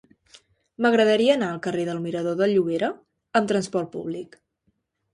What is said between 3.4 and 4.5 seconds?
amb trasport públic.